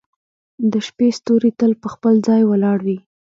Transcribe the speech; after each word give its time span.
•د 0.71 0.73
شپې 0.87 1.07
ستوري 1.17 1.51
تل 1.59 1.71
په 1.81 1.87
خپل 1.93 2.13
ځای 2.27 2.41
ولاړ 2.45 2.77
وي. 2.87 2.97